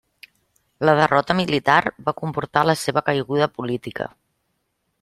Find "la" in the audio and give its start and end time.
0.89-0.95, 2.71-2.77